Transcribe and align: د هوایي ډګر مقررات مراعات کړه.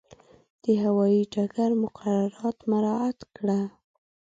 د 0.63 0.65
هوایي 0.83 1.21
ډګر 1.33 1.71
مقررات 1.83 2.57
مراعات 2.71 3.19
کړه. 3.35 3.59